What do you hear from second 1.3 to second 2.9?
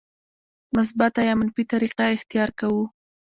منفي طریقه اختیار کوو.